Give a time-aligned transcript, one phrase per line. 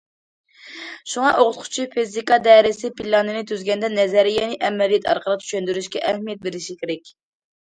[1.11, 7.15] شۇڭا، ئوقۇتقۇچى فىزىكا دەرسى پىلانىنى تۈزگەندە نەزەرىيەنى ئەمەلىيەت ئارقىلىق چۈشەندۈرۈشكە ئەھمىيەت بېرىشى كېرەك.